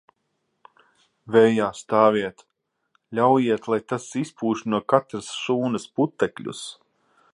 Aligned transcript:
Vējā 1.35 1.67
stāviet, 1.81 2.41
ļaujiet, 3.19 3.69
lai 3.73 3.79
tas 3.93 4.09
izpūš 4.23 4.65
no 4.75 4.81
katras 4.95 5.29
šūnas 5.43 5.87
putekļus. 6.01 6.65